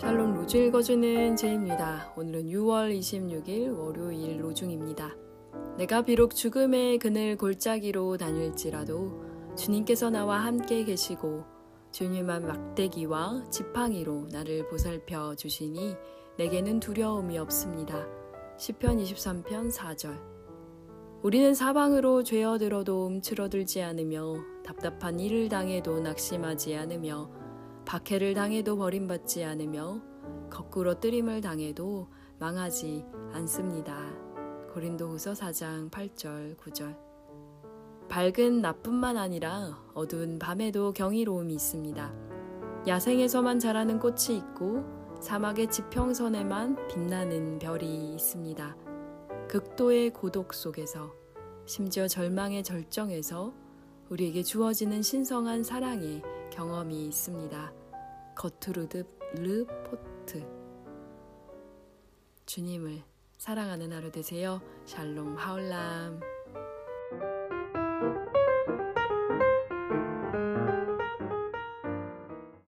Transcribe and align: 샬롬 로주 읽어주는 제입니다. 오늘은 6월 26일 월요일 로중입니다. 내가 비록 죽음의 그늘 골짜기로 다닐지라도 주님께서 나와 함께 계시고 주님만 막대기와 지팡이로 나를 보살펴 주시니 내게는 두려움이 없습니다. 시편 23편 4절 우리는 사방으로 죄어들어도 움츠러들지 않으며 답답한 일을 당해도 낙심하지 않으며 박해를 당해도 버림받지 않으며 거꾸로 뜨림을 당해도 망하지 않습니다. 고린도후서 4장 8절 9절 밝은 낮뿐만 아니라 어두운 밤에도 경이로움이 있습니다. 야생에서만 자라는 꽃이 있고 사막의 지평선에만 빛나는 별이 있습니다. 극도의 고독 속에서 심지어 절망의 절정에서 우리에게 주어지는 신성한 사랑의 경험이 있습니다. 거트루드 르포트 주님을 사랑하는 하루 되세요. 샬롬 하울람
샬롬 0.00 0.32
로주 0.32 0.56
읽어주는 0.56 1.36
제입니다. 1.36 2.10
오늘은 2.16 2.46
6월 2.46 2.98
26일 2.98 3.78
월요일 3.78 4.42
로중입니다. 4.42 5.14
내가 5.76 6.00
비록 6.00 6.34
죽음의 6.34 6.96
그늘 6.96 7.36
골짜기로 7.36 8.16
다닐지라도 8.16 9.22
주님께서 9.58 10.08
나와 10.08 10.38
함께 10.38 10.84
계시고 10.84 11.44
주님만 11.92 12.46
막대기와 12.46 13.50
지팡이로 13.50 14.28
나를 14.32 14.68
보살펴 14.70 15.34
주시니 15.34 15.94
내게는 16.38 16.80
두려움이 16.80 17.36
없습니다. 17.36 18.06
시편 18.56 18.96
23편 18.96 19.70
4절 19.70 20.18
우리는 21.22 21.52
사방으로 21.52 22.22
죄어들어도 22.22 23.04
움츠러들지 23.04 23.82
않으며 23.82 24.36
답답한 24.64 25.20
일을 25.20 25.50
당해도 25.50 26.00
낙심하지 26.00 26.74
않으며 26.74 27.39
박해를 27.90 28.34
당해도 28.34 28.76
버림받지 28.76 29.42
않으며 29.42 30.00
거꾸로 30.48 31.00
뜨림을 31.00 31.40
당해도 31.40 32.06
망하지 32.38 33.04
않습니다. 33.32 33.98
고린도후서 34.72 35.32
4장 35.32 35.90
8절 35.90 36.56
9절 36.56 36.96
밝은 38.08 38.62
낮뿐만 38.62 39.16
아니라 39.16 39.76
어두운 39.92 40.38
밤에도 40.38 40.92
경이로움이 40.92 41.52
있습니다. 41.52 42.14
야생에서만 42.86 43.58
자라는 43.58 43.98
꽃이 43.98 44.36
있고 44.38 44.84
사막의 45.20 45.72
지평선에만 45.72 46.86
빛나는 46.86 47.58
별이 47.58 48.14
있습니다. 48.14 48.76
극도의 49.48 50.10
고독 50.10 50.54
속에서 50.54 51.12
심지어 51.66 52.06
절망의 52.06 52.62
절정에서 52.62 53.52
우리에게 54.10 54.44
주어지는 54.44 55.02
신성한 55.02 55.64
사랑의 55.64 56.22
경험이 56.52 57.06
있습니다. 57.06 57.79
거트루드 58.40 59.04
르포트 59.34 60.42
주님을 62.46 63.02
사랑하는 63.36 63.92
하루 63.92 64.10
되세요. 64.10 64.62
샬롬 64.86 65.36
하울람 65.36 66.20